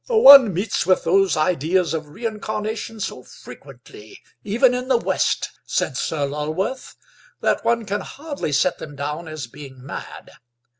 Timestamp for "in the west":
4.73-5.51